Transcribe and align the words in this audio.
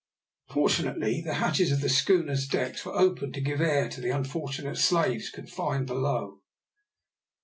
Fortunately 0.47 1.21
the 1.23 1.35
hatches 1.35 1.71
of 1.71 1.81
the 1.81 1.87
schooner's 1.87 2.47
decks 2.47 2.83
were 2.83 2.97
open 2.97 3.31
to 3.33 3.39
give 3.39 3.61
air 3.61 3.87
to 3.89 4.01
the 4.01 4.09
unfortunate 4.09 4.77
slaves 4.77 5.29
confined 5.29 5.85
below. 5.85 6.41